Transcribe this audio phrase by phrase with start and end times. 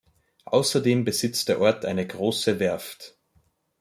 [0.45, 3.19] Außerdem besitzt der Ort eine große Werft.